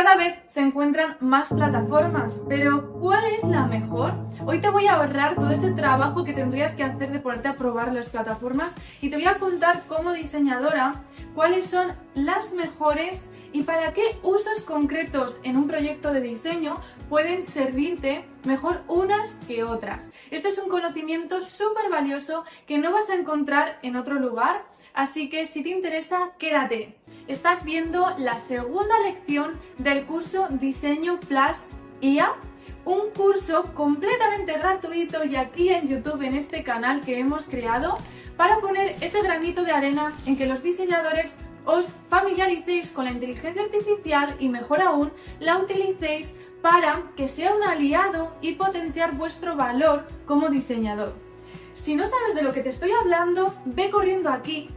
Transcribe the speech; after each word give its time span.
Cada 0.00 0.14
vez 0.14 0.36
se 0.46 0.60
encuentran 0.60 1.16
más 1.18 1.48
plataformas, 1.48 2.44
pero 2.48 2.92
¿cuál 3.00 3.24
es 3.36 3.42
la 3.42 3.66
mejor? 3.66 4.14
Hoy 4.46 4.60
te 4.60 4.70
voy 4.70 4.86
a 4.86 4.94
ahorrar 4.94 5.34
todo 5.34 5.50
ese 5.50 5.72
trabajo 5.72 6.22
que 6.22 6.32
tendrías 6.32 6.76
que 6.76 6.84
hacer 6.84 7.10
de 7.10 7.18
ponerte 7.18 7.48
a 7.48 7.56
probar 7.56 7.92
las 7.92 8.08
plataformas 8.08 8.76
y 9.00 9.10
te 9.10 9.16
voy 9.16 9.26
a 9.26 9.40
contar 9.40 9.88
como 9.88 10.12
diseñadora 10.12 11.02
cuáles 11.34 11.68
son 11.68 11.94
las 12.14 12.54
mejores 12.54 13.32
y 13.52 13.64
para 13.64 13.92
qué 13.92 14.20
usos 14.22 14.64
concretos 14.64 15.40
en 15.42 15.56
un 15.56 15.66
proyecto 15.66 16.12
de 16.12 16.20
diseño 16.20 16.80
pueden 17.08 17.44
servirte 17.44 18.24
mejor 18.44 18.84
unas 18.86 19.40
que 19.48 19.64
otras. 19.64 20.12
Este 20.30 20.50
es 20.50 20.58
un 20.58 20.68
conocimiento 20.68 21.42
súper 21.42 21.90
valioso 21.90 22.44
que 22.68 22.78
no 22.78 22.92
vas 22.92 23.10
a 23.10 23.16
encontrar 23.16 23.80
en 23.82 23.96
otro 23.96 24.14
lugar, 24.14 24.62
así 24.94 25.28
que 25.28 25.48
si 25.48 25.64
te 25.64 25.70
interesa, 25.70 26.30
quédate. 26.38 26.94
Estás 27.28 27.62
viendo 27.62 28.08
la 28.16 28.40
segunda 28.40 28.98
lección 29.00 29.60
del 29.76 30.06
curso 30.06 30.48
Diseño 30.48 31.20
Plus 31.20 31.68
IA 32.00 32.32
un 32.86 33.10
curso 33.14 33.64
completamente 33.74 34.54
gratuito 34.54 35.22
y 35.24 35.36
aquí 35.36 35.68
en 35.68 35.88
YouTube, 35.88 36.22
en 36.22 36.34
este 36.34 36.62
canal 36.62 37.02
que 37.02 37.18
hemos 37.18 37.46
creado, 37.46 37.92
para 38.38 38.60
poner 38.60 38.96
ese 39.02 39.20
granito 39.20 39.62
de 39.62 39.72
arena 39.72 40.10
en 40.24 40.38
que 40.38 40.46
los 40.46 40.62
diseñadores 40.62 41.36
os 41.66 41.92
familiaricéis 42.08 42.92
con 42.92 43.04
la 43.04 43.10
inteligencia 43.10 43.62
artificial 43.62 44.34
y 44.38 44.48
mejor 44.48 44.80
aún, 44.80 45.12
la 45.38 45.58
utilicéis 45.58 46.34
para 46.62 47.02
que 47.14 47.28
sea 47.28 47.54
un 47.54 47.62
aliado 47.62 48.32
y 48.40 48.54
potenciar 48.54 49.14
vuestro 49.16 49.54
valor 49.54 50.08
como 50.24 50.48
diseñador. 50.48 51.12
Si 51.74 51.94
no 51.94 52.08
sabes 52.08 52.34
de 52.34 52.42
lo 52.42 52.54
que 52.54 52.62
te 52.62 52.70
estoy 52.70 52.92
hablando, 52.92 53.54
ve 53.66 53.90
corriendo 53.90 54.30
aquí 54.30 54.70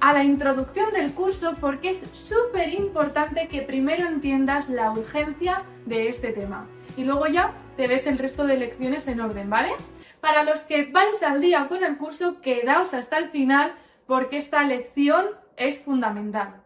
a 0.00 0.12
la 0.12 0.24
introducción 0.24 0.92
del 0.92 1.12
curso 1.12 1.56
porque 1.60 1.90
es 1.90 2.06
súper 2.12 2.68
importante 2.72 3.48
que 3.48 3.62
primero 3.62 4.06
entiendas 4.06 4.68
la 4.68 4.90
urgencia 4.92 5.64
de 5.86 6.08
este 6.08 6.32
tema 6.32 6.66
y 6.96 7.04
luego 7.04 7.26
ya 7.26 7.52
te 7.76 7.86
ves 7.86 8.06
el 8.06 8.18
resto 8.18 8.46
de 8.46 8.56
lecciones 8.56 9.06
en 9.08 9.20
orden, 9.20 9.48
¿vale? 9.48 9.70
Para 10.20 10.42
los 10.42 10.62
que 10.62 10.86
vais 10.86 11.22
al 11.22 11.40
día 11.40 11.68
con 11.68 11.84
el 11.84 11.96
curso, 11.96 12.40
quedaos 12.40 12.92
hasta 12.92 13.18
el 13.18 13.30
final 13.30 13.72
porque 14.06 14.38
esta 14.38 14.62
lección 14.64 15.26
es 15.56 15.82
fundamental. 15.82 16.62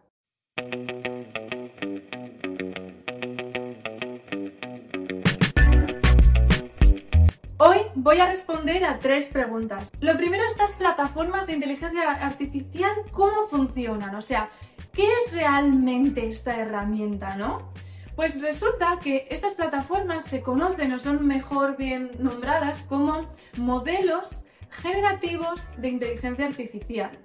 Voy 8.03 8.19
a 8.19 8.27
responder 8.27 8.83
a 8.83 8.99
tres 8.99 9.29
preguntas. 9.29 9.89
Lo 10.01 10.17
primero, 10.17 10.43
estas 10.43 10.73
plataformas 10.73 11.47
de 11.47 11.53
inteligencia 11.53 12.11
artificial, 12.11 12.91
¿cómo 13.11 13.47
funcionan? 13.49 14.13
O 14.15 14.21
sea, 14.21 14.49
¿qué 14.91 15.07
es 15.07 15.31
realmente 15.31 16.29
esta 16.29 16.57
herramienta, 16.57 17.37
no? 17.37 17.71
Pues 18.17 18.41
resulta 18.41 18.99
que 19.01 19.25
estas 19.31 19.53
plataformas 19.53 20.25
se 20.25 20.41
conocen 20.41 20.91
o 20.91 20.99
son 20.99 21.25
mejor 21.25 21.77
bien 21.77 22.11
nombradas 22.19 22.83
como 22.83 23.25
modelos 23.57 24.43
generativos 24.69 25.61
de 25.77 25.87
inteligencia 25.87 26.45
artificial. 26.45 27.17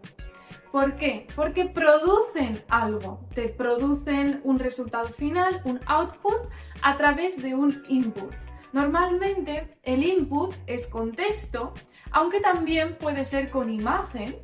¿Por 0.70 0.94
qué? 0.94 1.26
Porque 1.34 1.64
producen 1.64 2.62
algo, 2.68 3.26
te 3.34 3.48
producen 3.48 4.40
un 4.44 4.60
resultado 4.60 5.08
final, 5.08 5.60
un 5.64 5.80
output, 5.86 6.48
a 6.82 6.96
través 6.96 7.42
de 7.42 7.54
un 7.54 7.82
input. 7.88 8.32
Normalmente 8.72 9.78
el 9.82 10.04
input 10.04 10.54
es 10.66 10.88
con 10.88 11.12
texto, 11.12 11.72
aunque 12.10 12.40
también 12.40 12.96
puede 12.96 13.24
ser 13.24 13.50
con 13.50 13.70
imagen. 13.70 14.36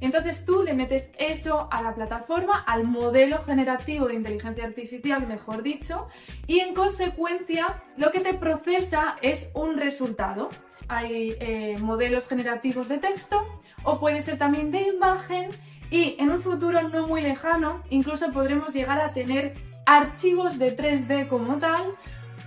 Entonces 0.00 0.44
tú 0.44 0.62
le 0.62 0.74
metes 0.74 1.10
eso 1.18 1.68
a 1.72 1.82
la 1.82 1.94
plataforma, 1.94 2.62
al 2.66 2.84
modelo 2.84 3.42
generativo 3.42 4.06
de 4.06 4.14
inteligencia 4.14 4.64
artificial, 4.64 5.26
mejor 5.26 5.62
dicho, 5.62 6.06
y 6.46 6.60
en 6.60 6.72
consecuencia 6.72 7.82
lo 7.96 8.12
que 8.12 8.20
te 8.20 8.34
procesa 8.34 9.16
es 9.22 9.50
un 9.54 9.76
resultado. 9.76 10.50
Hay 10.86 11.36
eh, 11.40 11.76
modelos 11.80 12.28
generativos 12.28 12.88
de 12.88 12.98
texto 12.98 13.44
o 13.82 13.98
puede 13.98 14.22
ser 14.22 14.38
también 14.38 14.70
de 14.70 14.82
imagen 14.82 15.50
y 15.90 16.16
en 16.18 16.30
un 16.30 16.40
futuro 16.40 16.88
no 16.88 17.06
muy 17.06 17.20
lejano 17.20 17.82
incluso 17.90 18.30
podremos 18.32 18.74
llegar 18.74 19.00
a 19.00 19.12
tener 19.12 19.54
archivos 19.84 20.58
de 20.58 20.76
3D 20.76 21.28
como 21.28 21.58
tal 21.58 21.92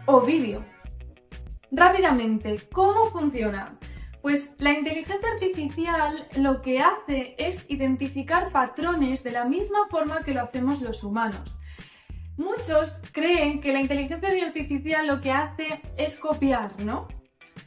o 0.05 0.21
vídeo. 0.21 0.63
Rápidamente, 1.73 2.59
¿cómo 2.73 3.05
funciona? 3.05 3.77
Pues 4.21 4.55
la 4.57 4.73
inteligencia 4.73 5.31
artificial 5.31 6.27
lo 6.35 6.61
que 6.61 6.81
hace 6.81 7.33
es 7.37 7.65
identificar 7.69 8.51
patrones 8.51 9.23
de 9.23 9.31
la 9.31 9.45
misma 9.45 9.87
forma 9.89 10.21
que 10.21 10.33
lo 10.33 10.41
hacemos 10.41 10.81
los 10.81 11.05
humanos. 11.05 11.59
Muchos 12.35 12.99
creen 13.13 13.61
que 13.61 13.71
la 13.71 13.79
inteligencia 13.79 14.45
artificial 14.45 15.07
lo 15.07 15.21
que 15.21 15.31
hace 15.31 15.81
es 15.95 16.19
copiar, 16.19 16.77
¿no? 16.83 17.07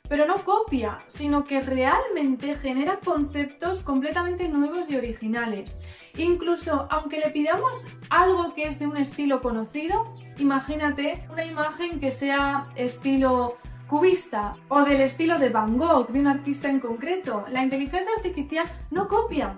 Pero 0.07 0.27
no 0.27 0.37
copia, 0.45 0.99
sino 1.09 1.45
que 1.45 1.63
realmente 1.63 2.57
genera 2.57 3.01
conceptos 3.03 3.83
completamente 3.83 4.51
nuevos 4.51 4.91
y 4.91 4.97
originales. 4.97 5.81
Incluso 6.19 6.87
aunque 6.91 7.21
le 7.21 7.31
pidamos 7.31 7.89
algo 8.11 8.55
que 8.55 8.65
es 8.65 8.79
de 8.79 8.87
un 8.87 8.99
estilo 8.99 9.41
conocido, 9.41 10.13
imagínate 10.37 11.27
una 11.31 11.47
imagen 11.47 12.01
que 12.01 12.13
sea 12.13 12.69
estilo 12.77 13.57
cubista 13.89 14.57
o 14.69 14.83
del 14.83 15.01
estilo 15.01 15.39
de 15.39 15.51
Van 15.51 15.77
Gogh, 15.77 16.09
de 16.09 16.21
un 16.21 16.27
artista 16.27 16.69
en 16.69 16.81
concreto. 16.81 17.45
La 17.51 17.63
inteligencia 17.63 18.11
artificial 18.17 18.67
no 18.91 19.09
copia. 19.09 19.57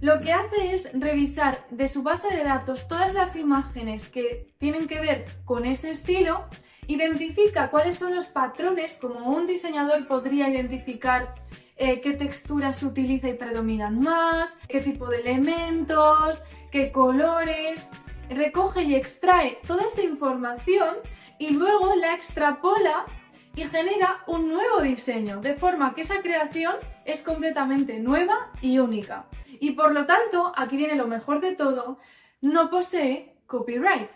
Lo 0.00 0.20
que 0.20 0.32
hace 0.32 0.74
es 0.74 0.90
revisar 0.92 1.66
de 1.70 1.88
su 1.88 2.02
base 2.02 2.34
de 2.34 2.44
datos 2.44 2.88
todas 2.88 3.14
las 3.14 3.36
imágenes 3.36 4.10
que 4.10 4.46
tienen 4.58 4.86
que 4.86 5.00
ver 5.00 5.24
con 5.44 5.64
ese 5.64 5.90
estilo, 5.90 6.44
identifica 6.86 7.70
cuáles 7.70 7.98
son 7.98 8.14
los 8.14 8.26
patrones, 8.26 8.98
como 9.00 9.30
un 9.30 9.46
diseñador 9.46 10.06
podría 10.06 10.48
identificar 10.48 11.34
eh, 11.76 12.00
qué 12.00 12.12
texturas 12.12 12.82
utiliza 12.82 13.28
y 13.28 13.34
predominan 13.34 14.00
más, 14.00 14.58
qué 14.68 14.80
tipo 14.80 15.08
de 15.08 15.20
elementos, 15.20 16.42
qué 16.70 16.92
colores, 16.92 17.90
recoge 18.28 18.82
y 18.84 18.94
extrae 18.94 19.58
toda 19.66 19.86
esa 19.86 20.02
información 20.02 20.96
y 21.38 21.50
luego 21.50 21.94
la 21.96 22.14
extrapola 22.14 23.06
y 23.56 23.64
genera 23.64 24.24
un 24.26 24.48
nuevo 24.48 24.80
diseño, 24.80 25.40
de 25.40 25.54
forma 25.54 25.94
que 25.94 26.02
esa 26.02 26.20
creación 26.22 26.76
es 27.04 27.22
completamente 27.22 28.00
nueva 28.00 28.50
y 28.60 28.78
única. 28.78 29.26
Y 29.60 29.72
por 29.72 29.92
lo 29.92 30.06
tanto, 30.06 30.52
aquí 30.56 30.76
viene 30.76 30.96
lo 30.96 31.06
mejor 31.06 31.40
de 31.40 31.54
todo, 31.54 31.98
no 32.40 32.70
posee 32.70 33.36
copyright. 33.46 34.10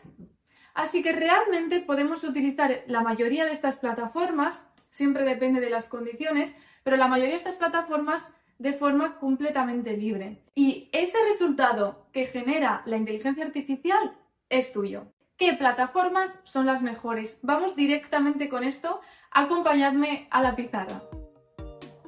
Así 0.74 1.02
que 1.02 1.12
realmente 1.12 1.80
podemos 1.80 2.24
utilizar 2.24 2.82
la 2.86 3.00
mayoría 3.00 3.44
de 3.44 3.52
estas 3.52 3.78
plataformas, 3.78 4.68
siempre 4.90 5.24
depende 5.24 5.60
de 5.60 5.70
las 5.70 5.88
condiciones, 5.88 6.56
pero 6.82 6.96
la 6.96 7.08
mayoría 7.08 7.32
de 7.32 7.38
estas 7.38 7.56
plataformas 7.56 8.34
de 8.58 8.72
forma 8.72 9.18
completamente 9.18 9.96
libre. 9.96 10.42
Y 10.54 10.88
ese 10.92 11.18
resultado 11.28 12.06
que 12.12 12.26
genera 12.26 12.82
la 12.86 12.96
inteligencia 12.96 13.44
artificial 13.44 14.16
es 14.48 14.72
tuyo. 14.72 15.12
¿Qué 15.36 15.52
plataformas 15.52 16.40
son 16.42 16.66
las 16.66 16.82
mejores? 16.82 17.38
Vamos 17.42 17.76
directamente 17.76 18.48
con 18.48 18.64
esto 18.64 19.00
acompañadme 19.30 20.28
a 20.30 20.42
la 20.42 20.56
pizarra. 20.56 21.02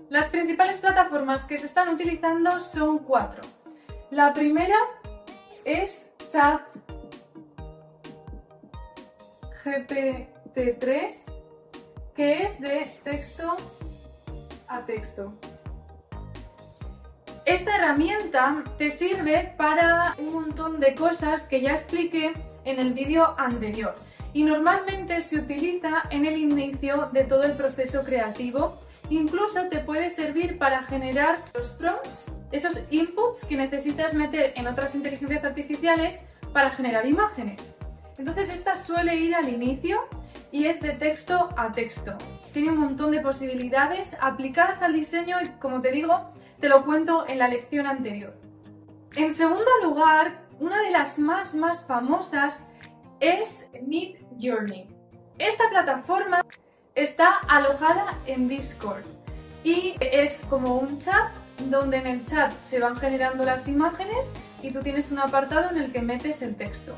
Las 0.09 0.31
principales 0.31 0.79
plataformas 0.79 1.45
que 1.45 1.59
se 1.59 1.67
están 1.67 1.89
utilizando 1.89 2.61
son 2.61 2.99
cuatro. 2.99 3.43
La 4.11 4.33
primera 4.35 4.77
es 5.65 6.11
Chat 6.31 6.63
GPT-3, 9.65 11.33
que 12.15 12.43
es 12.45 12.61
de 12.61 12.91
texto 13.05 13.57
a 14.67 14.85
texto. 14.85 15.33
Esta 17.45 17.77
herramienta 17.77 18.65
te 18.79 18.91
sirve 18.91 19.55
para 19.57 20.15
un 20.19 20.33
montón 20.33 20.81
de 20.81 20.95
cosas 20.95 21.49
que 21.49 21.61
ya 21.61 21.73
expliqué 21.73 22.33
en 22.65 22.79
el 22.79 22.93
vídeo 22.93 23.35
anterior 23.39 23.95
y 24.33 24.45
normalmente 24.45 25.23
se 25.23 25.39
utiliza 25.39 26.03
en 26.11 26.25
el 26.27 26.37
inicio 26.37 27.11
de 27.13 27.25
todo 27.25 27.45
el 27.45 27.53
proceso 27.53 28.05
creativo. 28.05 28.79
Incluso 29.09 29.69
te 29.69 29.81
puede 29.81 30.11
servir 30.11 30.59
para 30.59 30.85
generar 30.85 31.39
los 31.55 31.71
prompts, 31.71 32.33
esos 32.53 32.81
inputs 32.91 33.45
que 33.45 33.57
necesitas 33.57 34.15
meter 34.15 34.53
en 34.57 34.69
otras 34.69 34.95
inteligencias 34.95 35.45
artificiales 35.45 36.21
para 36.53 36.71
generar 36.71 37.07
imágenes. 37.07 37.75
Entonces 38.19 38.51
esta 38.51 38.77
suele 38.77 39.17
ir 39.17 39.35
al 39.35 39.49
inicio 39.49 40.01
y 40.53 40.67
es 40.67 40.81
de 40.81 40.91
texto 40.91 41.49
a 41.57 41.73
texto. 41.73 42.17
Tiene 42.53 42.71
un 42.71 42.79
montón 42.79 43.11
de 43.13 43.21
posibilidades 43.21 44.17
aplicadas 44.21 44.83
al 44.83 44.93
diseño 44.93 45.39
y 45.43 45.49
como 45.59 45.81
te 45.81 45.91
digo, 45.91 46.33
te 46.61 46.69
lo 46.69 46.85
cuento 46.85 47.27
en 47.27 47.39
la 47.39 47.49
lección 47.49 47.87
anterior. 47.87 48.35
En 49.17 49.35
segundo 49.35 49.71
lugar, 49.83 50.47
una 50.61 50.83
de 50.83 50.91
las 50.91 51.19
más 51.19 51.55
más 51.55 51.87
famosas 51.87 52.65
es 53.21 53.67
Mid 53.87 54.17
Journey. 54.41 54.87
Esta 55.39 55.69
plataforma 55.69 56.45
está 56.95 57.37
alojada 57.49 58.19
en 58.27 58.49
Discord 58.49 59.05
y 59.63 59.95
es 60.01 60.43
como 60.49 60.79
un 60.79 60.99
chat 60.99 61.31
donde 61.69 61.99
en 61.99 62.07
el 62.07 62.25
chat 62.25 62.53
se 62.65 62.81
van 62.81 62.97
generando 62.97 63.45
las 63.45 63.69
imágenes 63.69 64.33
y 64.63 64.71
tú 64.71 64.83
tienes 64.83 65.13
un 65.13 65.19
apartado 65.19 65.71
en 65.71 65.77
el 65.77 65.93
que 65.93 66.01
metes 66.01 66.43
el 66.43 66.57
texto. 66.57 66.95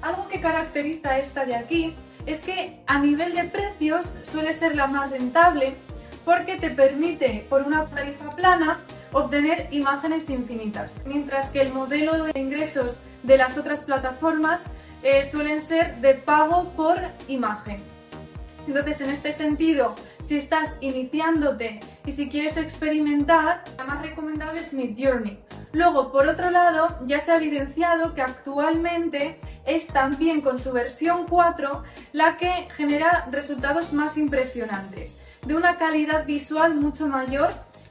algo 0.00 0.28
que 0.28 0.40
caracteriza 0.40 1.18
esta 1.18 1.44
de 1.44 1.56
aquí 1.56 1.94
es 2.26 2.40
que 2.40 2.78
a 2.86 2.98
nivel 2.98 3.34
de 3.34 3.44
precios 3.44 4.18
suele 4.24 4.54
ser 4.54 4.76
la 4.76 4.86
más 4.86 5.10
rentable 5.10 5.74
porque 6.24 6.56
te 6.56 6.70
permite, 6.70 7.46
por 7.48 7.62
una 7.62 7.86
tarifa 7.86 8.34
plana, 8.34 8.80
obtener 9.12 9.68
imágenes 9.70 10.30
infinitas, 10.30 11.00
mientras 11.04 11.50
que 11.50 11.60
el 11.60 11.72
modelo 11.72 12.24
de 12.24 12.38
ingresos 12.38 12.98
de 13.22 13.38
las 13.38 13.58
otras 13.58 13.84
plataformas 13.84 14.62
eh, 15.04 15.24
suelen 15.24 15.62
ser 15.62 15.96
de 15.96 16.14
pago 16.14 16.70
por 16.70 16.98
imagen. 17.28 17.80
Entonces, 18.66 19.02
en 19.02 19.10
este 19.10 19.32
sentido, 19.32 19.94
si 20.26 20.38
estás 20.38 20.78
iniciándote 20.80 21.80
y 22.06 22.12
si 22.12 22.30
quieres 22.30 22.56
experimentar, 22.56 23.62
la 23.76 23.84
más 23.84 24.02
recomendable 24.02 24.60
es 24.60 24.72
Midjourney. 24.72 25.38
Luego, 25.72 26.10
por 26.10 26.26
otro 26.26 26.50
lado, 26.50 26.98
ya 27.06 27.20
se 27.20 27.32
ha 27.32 27.36
evidenciado 27.36 28.14
que 28.14 28.22
actualmente 28.22 29.38
es 29.66 29.86
también 29.88 30.40
con 30.40 30.58
su 30.58 30.72
versión 30.72 31.26
4 31.28 31.82
la 32.12 32.38
que 32.38 32.68
genera 32.74 33.28
resultados 33.30 33.92
más 33.92 34.16
impresionantes, 34.16 35.20
de 35.46 35.54
una 35.54 35.76
calidad 35.76 36.24
visual 36.24 36.74
mucho 36.74 37.06
mayor 37.06 37.50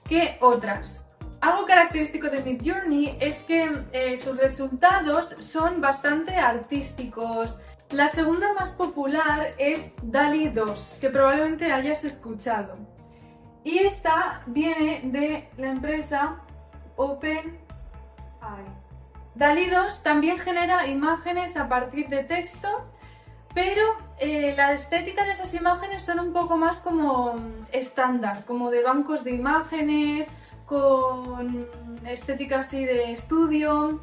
que 0.10 0.38
otras. 0.42 1.06
Algo 1.44 1.66
característico 1.66 2.30
de 2.30 2.42
Midjourney 2.42 3.18
es 3.19 3.44
que 3.44 3.69
eh, 3.92 4.16
sus 4.16 4.38
resultados 4.38 5.36
son 5.42 5.81
bastante 5.81 6.38
artísticos. 6.38 7.60
La 7.90 8.07
segunda 8.07 8.54
más 8.54 8.72
popular 8.72 9.54
es 9.57 9.92
DALI 10.01 10.51
2, 10.51 11.00
que 11.01 11.10
probablemente 11.10 11.69
hayas 11.74 12.06
escuchado. 12.06 12.78
Y 13.66 13.80
esta 13.80 14.44
viene 14.45 15.01
de 15.04 15.50
la 15.57 15.72
empresa 15.72 16.40
OpenAI. 16.95 17.51
DALI 19.36 19.69
2 19.69 20.01
también 20.01 20.39
genera 20.39 20.88
imágenes 20.88 21.57
a 21.57 21.68
partir 21.68 22.07
de 22.07 22.24
texto, 22.24 22.69
pero 23.54 23.84
eh, 24.18 24.54
la 24.56 24.72
estética 24.72 25.25
de 25.25 25.34
esas 25.34 25.54
imágenes 25.54 26.06
son 26.06 26.22
un 26.22 26.31
poco 26.31 26.56
más 26.56 26.80
como 26.80 27.36
estándar, 27.74 28.46
como 28.46 28.72
de 28.72 28.81
bancos 28.81 29.25
de 29.25 29.31
imágenes, 29.31 30.31
con 30.65 31.68
estética 32.06 32.62
así 32.62 32.86
de 32.86 33.12
estudio. 33.12 34.01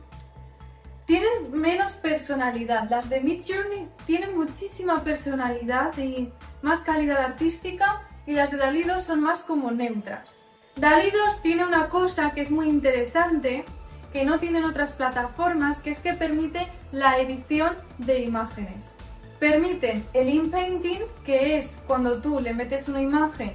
Tienen 1.06 1.52
menos 1.52 1.94
personalidad. 1.94 2.88
Las 2.88 3.08
de 3.08 3.20
Midjourney 3.20 3.88
tienen 4.06 4.36
muchísima 4.36 5.02
personalidad 5.02 5.96
y 5.98 6.32
más 6.62 6.80
calidad 6.80 7.18
artística 7.18 8.02
y 8.26 8.34
las 8.34 8.50
de 8.50 8.58
Dalí 8.58 8.84
2 8.84 9.02
son 9.02 9.20
más 9.20 9.42
como 9.42 9.70
neutras. 9.70 10.44
Dalí 10.76 11.10
2 11.10 11.42
tiene 11.42 11.64
una 11.64 11.88
cosa 11.88 12.30
que 12.30 12.42
es 12.42 12.50
muy 12.50 12.68
interesante 12.68 13.64
que 14.12 14.24
no 14.24 14.38
tienen 14.38 14.64
otras 14.64 14.94
plataformas, 14.94 15.82
que 15.82 15.90
es 15.90 16.00
que 16.00 16.14
permite 16.14 16.66
la 16.92 17.18
edición 17.18 17.76
de 17.98 18.20
imágenes. 18.20 18.96
Permiten 19.38 20.04
el 20.12 20.28
inpainting, 20.28 21.02
que 21.24 21.58
es 21.58 21.80
cuando 21.86 22.20
tú 22.20 22.40
le 22.40 22.52
metes 22.52 22.88
una 22.88 23.00
imagen 23.00 23.54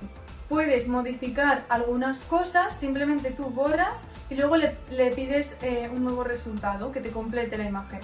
puedes 0.49 0.87
modificar 0.87 1.65
algunas 1.69 2.23
cosas, 2.23 2.75
simplemente 2.77 3.31
tú 3.31 3.45
borras 3.45 4.05
y 4.29 4.35
luego 4.35 4.57
le, 4.57 4.75
pides 5.15 5.57
eh, 5.61 5.89
un 5.93 6.03
nuevo 6.03 6.23
resultado 6.23 6.91
que 6.91 6.99
te 7.01 7.09
complete 7.09 7.57
la 7.57 7.65
imagen. 7.65 8.01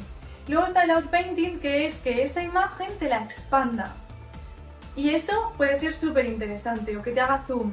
Luego 0.47 0.67
está 0.67 0.83
el 0.83 0.91
outpainting, 0.91 1.59
que 1.59 1.87
es 1.87 1.99
que 1.99 2.23
esa 2.23 2.43
imagen 2.43 2.89
te 2.97 3.09
la 3.09 3.23
expanda. 3.23 3.93
Y 4.95 5.11
eso 5.11 5.53
puede 5.55 5.77
ser 5.77 5.93
súper 5.93 6.25
interesante, 6.25 6.97
o 6.97 7.01
que 7.01 7.11
te 7.11 7.21
haga 7.21 7.43
zoom. 7.47 7.71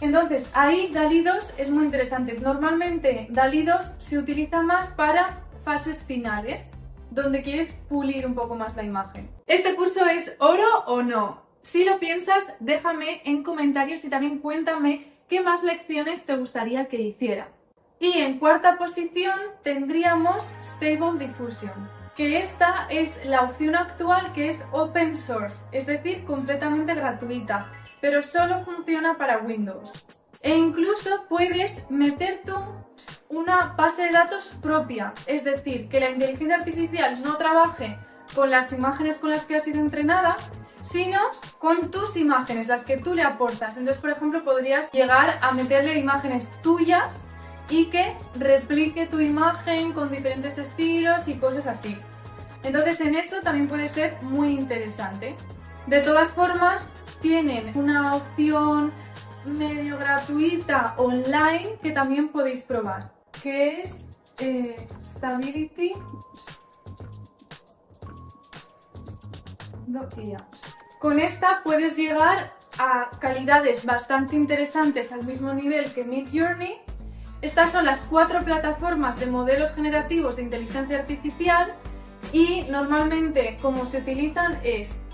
Entonces, 0.00 0.50
ahí 0.52 0.90
DALI 0.92 1.22
2 1.22 1.54
es 1.56 1.70
muy 1.70 1.84
interesante. 1.84 2.36
Normalmente 2.40 3.28
DALI 3.30 3.62
2 3.64 3.92
se 3.98 4.18
utiliza 4.18 4.62
más 4.62 4.88
para 4.88 5.40
fases 5.64 6.02
finales, 6.02 6.76
donde 7.10 7.42
quieres 7.42 7.80
pulir 7.88 8.26
un 8.26 8.34
poco 8.34 8.56
más 8.56 8.76
la 8.76 8.82
imagen. 8.82 9.30
¿Este 9.46 9.74
curso 9.74 10.04
es 10.06 10.34
oro 10.38 10.84
o 10.86 11.02
no? 11.02 11.45
Si 11.66 11.84
lo 11.84 11.98
piensas, 11.98 12.54
déjame 12.60 13.22
en 13.24 13.42
comentarios 13.42 14.04
y 14.04 14.08
también 14.08 14.38
cuéntame 14.38 15.14
qué 15.28 15.40
más 15.40 15.64
lecciones 15.64 16.24
te 16.24 16.36
gustaría 16.36 16.86
que 16.86 17.02
hiciera. 17.02 17.48
Y 17.98 18.18
en 18.18 18.38
cuarta 18.38 18.78
posición 18.78 19.36
tendríamos 19.64 20.44
Stable 20.62 21.18
Diffusion, 21.18 21.90
que 22.14 22.40
esta 22.44 22.86
es 22.88 23.26
la 23.26 23.42
opción 23.42 23.74
actual 23.74 24.32
que 24.32 24.48
es 24.48 24.64
open 24.70 25.16
source, 25.16 25.66
es 25.72 25.86
decir, 25.86 26.24
completamente 26.24 26.94
gratuita, 26.94 27.72
pero 28.00 28.22
solo 28.22 28.64
funciona 28.64 29.18
para 29.18 29.38
Windows. 29.38 30.06
E 30.42 30.54
incluso 30.54 31.24
puedes 31.28 31.90
meter 31.90 32.42
tú 32.46 32.54
una 33.28 33.74
base 33.76 34.04
de 34.04 34.12
datos 34.12 34.54
propia, 34.62 35.14
es 35.26 35.42
decir, 35.42 35.88
que 35.88 35.98
la 35.98 36.10
inteligencia 36.10 36.58
artificial 36.58 37.20
no 37.24 37.36
trabaje 37.38 37.98
con 38.36 38.52
las 38.52 38.72
imágenes 38.72 39.18
con 39.18 39.30
las 39.30 39.46
que 39.46 39.56
ha 39.56 39.60
sido 39.60 39.80
entrenada, 39.80 40.36
sino 40.86 41.20
con 41.58 41.90
tus 41.90 42.16
imágenes, 42.16 42.68
las 42.68 42.84
que 42.84 42.96
tú 42.96 43.14
le 43.14 43.22
aportas. 43.22 43.76
Entonces, 43.76 44.00
por 44.00 44.10
ejemplo, 44.10 44.44
podrías 44.44 44.90
llegar 44.92 45.38
a 45.42 45.50
meterle 45.52 45.98
imágenes 45.98 46.56
tuyas 46.62 47.26
y 47.68 47.86
que 47.86 48.16
replique 48.36 49.06
tu 49.06 49.20
imagen 49.20 49.92
con 49.92 50.10
diferentes 50.10 50.58
estilos 50.58 51.26
y 51.26 51.34
cosas 51.34 51.66
así. 51.66 51.98
Entonces, 52.62 53.00
en 53.00 53.16
eso 53.16 53.40
también 53.40 53.68
puede 53.68 53.88
ser 53.88 54.16
muy 54.22 54.50
interesante. 54.50 55.34
De 55.86 56.00
todas 56.00 56.32
formas, 56.32 56.94
tienen 57.20 57.76
una 57.76 58.14
opción 58.14 58.92
medio 59.44 59.96
gratuita 59.96 60.94
online 60.98 61.78
que 61.82 61.92
también 61.92 62.28
podéis 62.28 62.64
probar, 62.64 63.12
que 63.42 63.82
es 63.82 64.06
eh, 64.38 64.86
Stability 65.04 65.92
con 70.98 71.18
esta 71.18 71.60
puedes 71.64 71.96
llegar 71.96 72.52
a 72.78 73.10
calidades 73.18 73.84
bastante 73.84 74.36
interesantes 74.36 75.12
al 75.12 75.24
mismo 75.24 75.52
nivel 75.54 75.92
que 75.92 76.04
Midjourney. 76.04 76.80
Estas 77.42 77.72
son 77.72 77.84
las 77.84 78.04
cuatro 78.04 78.42
plataformas 78.44 79.18
de 79.20 79.26
modelos 79.26 79.74
generativos 79.74 80.36
de 80.36 80.42
inteligencia 80.42 80.98
artificial 80.98 81.74
y 82.32 82.64
normalmente 82.70 83.58
como 83.60 83.86
se 83.86 83.98
utilizan 83.98 84.58
es 84.62 85.04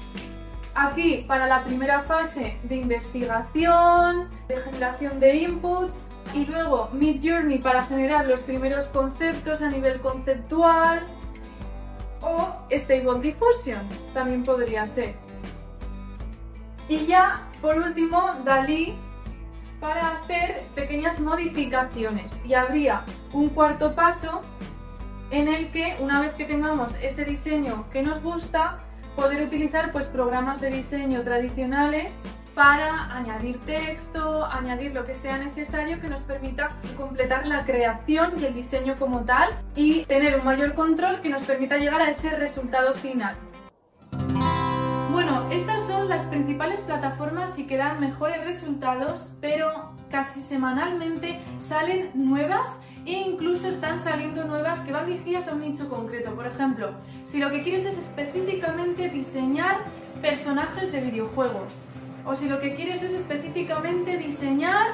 aquí 0.75 1.25
para 1.29 1.47
la 1.47 1.65
primera 1.65 2.03
fase 2.03 2.59
de 2.63 2.77
investigación, 2.77 4.31
de 4.49 4.57
generación 4.57 5.21
de 5.21 5.37
inputs 5.37 6.11
y 6.33 6.47
luego 6.47 6.89
Midjourney 6.93 7.59
para 7.59 7.83
generar 7.83 8.27
los 8.27 8.43
primeros 8.43 8.89
conceptos 8.89 9.61
a 9.61 9.69
nivel 9.69 10.01
conceptual, 10.01 11.07
o 12.23 12.55
Stable 12.71 13.21
Diffusion, 13.21 13.87
también 14.15 14.45
podría 14.45 14.87
ser. 14.87 15.15
Y 16.93 17.07
ya, 17.07 17.49
por 17.63 17.79
último, 17.79 18.33
Dalí 18.45 18.95
para 19.81 20.11
hacer 20.11 20.67
pequeñas 20.75 21.21
modificaciones. 21.21 22.39
Y 22.45 22.53
habría 22.53 23.05
un 23.33 23.49
cuarto 23.49 23.95
paso 23.95 24.43
en 25.31 25.49
el 25.49 25.73
que 25.73 25.97
una 26.01 26.21
vez 26.21 26.35
que 26.35 26.45
tengamos 26.45 26.95
ese 27.01 27.25
diseño 27.25 27.87
que 27.91 28.03
nos 28.03 28.23
gusta, 28.23 28.81
poder 29.17 29.43
utilizar 29.43 29.91
pues 29.91 30.09
programas 30.09 30.61
de 30.61 30.69
diseño 30.69 31.23
tradicionales 31.23 32.25
para 32.55 33.17
añadir 33.17 33.59
texto, 33.61 34.45
añadir 34.45 34.93
lo 34.93 35.05
que 35.05 35.15
sea 35.15 35.39
necesario 35.39 35.99
que 35.99 36.09
nos 36.09 36.21
permita 36.21 36.73
completar 36.99 37.47
la 37.47 37.65
creación 37.65 38.35
y 38.39 38.45
el 38.45 38.53
diseño 38.53 38.97
como 38.99 39.21
tal 39.21 39.49
y 39.75 40.05
tener 40.05 40.39
un 40.39 40.45
mayor 40.45 40.75
control 40.75 41.23
que 41.23 41.31
nos 41.31 41.45
permita 41.45 41.79
llegar 41.79 42.03
a 42.03 42.11
ese 42.11 42.37
resultado 42.37 42.93
final. 42.93 43.35
Bueno, 45.13 45.47
estas 45.51 45.82
las 46.09 46.25
principales 46.25 46.81
plataformas 46.81 47.59
y 47.59 47.67
que 47.67 47.77
dan 47.77 48.01
mejores 48.01 48.45
resultados, 48.45 49.35
pero 49.41 49.91
casi 50.11 50.43
semanalmente 50.43 51.41
salen 51.61 52.11
nuevas 52.15 52.81
e 53.05 53.13
incluso 53.13 53.69
están 53.69 54.01
saliendo 54.01 54.45
nuevas 54.45 54.81
que 54.81 54.93
van 54.93 55.07
dirigidas 55.07 55.49
a 55.49 55.55
un 55.55 55.61
nicho 55.61 55.89
concreto. 55.89 56.35
Por 56.35 56.47
ejemplo, 56.47 56.93
si 57.27 57.41
lo 57.41 57.51
que 57.51 57.63
quieres 57.63 57.85
es 57.85 57.99
específicamente 57.99 59.09
diseñar 59.09 59.79
personajes 60.21 60.93
de 60.93 61.01
videojuegos, 61.01 61.73
o 62.25 62.37
si 62.37 62.49
lo 62.49 62.61
que 62.61 62.75
quieres 62.75 63.03
es 63.03 63.13
específicamente 63.13 64.17
diseñar 64.17 64.87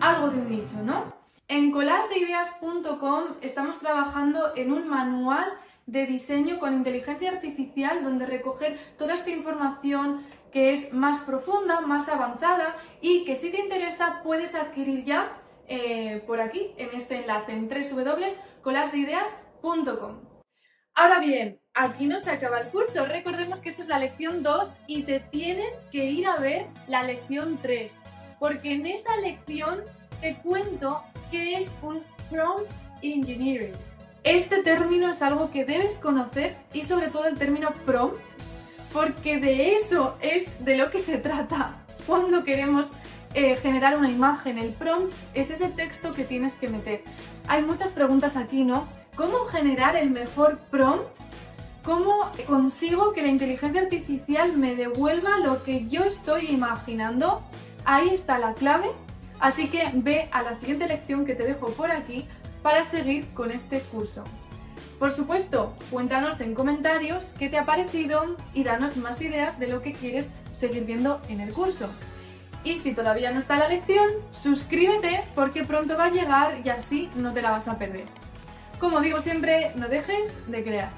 algo 0.00 0.30
de 0.30 0.38
un 0.38 0.50
nicho, 0.50 0.82
¿no? 0.84 1.16
En 1.48 1.72
colasdeideas.com 1.72 3.24
estamos 3.40 3.78
trabajando 3.78 4.52
en 4.54 4.70
un 4.70 4.86
manual 4.86 5.46
de 5.86 6.04
diseño 6.04 6.58
con 6.58 6.74
inteligencia 6.74 7.30
artificial 7.30 8.04
donde 8.04 8.26
recoger 8.26 8.78
toda 8.98 9.14
esta 9.14 9.30
información 9.30 10.20
que 10.52 10.72
es 10.72 10.92
más 10.92 11.24
profunda, 11.24 11.80
más 11.80 12.08
avanzada 12.08 12.76
y 13.00 13.24
que 13.24 13.34
si 13.36 13.50
te 13.50 13.60
interesa 13.60 14.20
puedes 14.22 14.54
adquirir 14.54 15.02
ya 15.04 15.42
eh, 15.68 16.22
por 16.26 16.40
aquí 16.40 16.72
en 16.76 16.90
este 16.94 17.18
enlace 17.18 17.52
en 17.52 17.68
www.colasdeideas.com. 17.68 20.20
Ahora 20.94 21.20
bien, 21.20 21.60
aquí 21.74 22.06
no 22.06 22.18
se 22.18 22.30
acaba 22.30 22.58
el 22.58 22.66
curso. 22.68 23.06
Recordemos 23.06 23.60
que 23.60 23.68
esto 23.68 23.82
es 23.82 23.88
la 23.88 24.00
lección 24.00 24.42
2 24.42 24.78
y 24.86 25.02
te 25.04 25.20
tienes 25.20 25.86
que 25.92 26.06
ir 26.06 26.26
a 26.26 26.36
ver 26.36 26.66
la 26.88 27.04
lección 27.04 27.58
3, 27.62 28.00
porque 28.40 28.72
en 28.72 28.86
esa 28.86 29.16
lección 29.18 29.84
te 30.20 30.34
cuento 30.36 31.02
qué 31.30 31.58
es 31.58 31.76
un 31.82 32.02
prompt 32.30 32.70
engineering. 33.02 33.74
Este 34.24 34.62
término 34.62 35.10
es 35.10 35.22
algo 35.22 35.50
que 35.50 35.64
debes 35.64 35.98
conocer 35.98 36.56
y 36.72 36.84
sobre 36.84 37.08
todo 37.08 37.26
el 37.26 37.38
término 37.38 37.72
prompt, 37.86 38.20
porque 38.92 39.38
de 39.38 39.76
eso 39.76 40.16
es 40.20 40.64
de 40.64 40.76
lo 40.76 40.90
que 40.90 40.98
se 40.98 41.18
trata 41.18 41.76
cuando 42.06 42.44
queremos 42.44 42.92
eh, 43.34 43.56
generar 43.56 43.96
una 43.96 44.10
imagen. 44.10 44.58
El 44.58 44.72
prompt 44.72 45.12
es 45.34 45.50
ese 45.50 45.68
texto 45.68 46.12
que 46.12 46.24
tienes 46.24 46.56
que 46.56 46.68
meter. 46.68 47.02
Hay 47.46 47.62
muchas 47.62 47.92
preguntas 47.92 48.36
aquí, 48.36 48.64
¿no? 48.64 48.86
¿Cómo 49.14 49.44
generar 49.46 49.96
el 49.96 50.10
mejor 50.10 50.58
prompt? 50.70 51.06
¿Cómo 51.82 52.30
consigo 52.46 53.12
que 53.12 53.22
la 53.22 53.28
inteligencia 53.28 53.82
artificial 53.82 54.56
me 54.56 54.76
devuelva 54.76 55.38
lo 55.38 55.62
que 55.62 55.88
yo 55.88 56.04
estoy 56.04 56.46
imaginando? 56.46 57.42
Ahí 57.84 58.10
está 58.10 58.38
la 58.38 58.54
clave. 58.54 58.88
Así 59.40 59.68
que 59.68 59.90
ve 59.94 60.28
a 60.32 60.42
la 60.42 60.54
siguiente 60.54 60.88
lección 60.88 61.24
que 61.24 61.34
te 61.34 61.44
dejo 61.44 61.68
por 61.68 61.90
aquí 61.90 62.26
para 62.62 62.84
seguir 62.84 63.28
con 63.34 63.50
este 63.50 63.80
curso. 63.80 64.24
Por 64.98 65.12
supuesto, 65.12 65.74
cuéntanos 65.90 66.40
en 66.40 66.54
comentarios 66.54 67.34
qué 67.38 67.48
te 67.48 67.56
ha 67.56 67.64
parecido 67.64 68.36
y 68.52 68.64
danos 68.64 68.96
más 68.96 69.22
ideas 69.22 69.58
de 69.60 69.68
lo 69.68 69.80
que 69.80 69.92
quieres 69.92 70.32
seguir 70.56 70.84
viendo 70.84 71.20
en 71.28 71.40
el 71.40 71.52
curso. 71.52 71.88
Y 72.64 72.80
si 72.80 72.94
todavía 72.94 73.30
no 73.30 73.38
está 73.38 73.56
la 73.56 73.68
lección, 73.68 74.08
suscríbete 74.32 75.22
porque 75.36 75.62
pronto 75.62 75.96
va 75.96 76.06
a 76.06 76.10
llegar 76.10 76.60
y 76.64 76.68
así 76.68 77.08
no 77.14 77.32
te 77.32 77.42
la 77.42 77.52
vas 77.52 77.68
a 77.68 77.78
perder. 77.78 78.04
Como 78.80 79.00
digo 79.00 79.20
siempre, 79.20 79.72
no 79.76 79.88
dejes 79.88 80.36
de 80.48 80.64
crear. 80.64 80.90